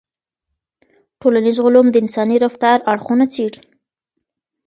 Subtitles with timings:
[1.21, 3.61] ټولنيز علوم د انساني رفتار اړخونه څېړي.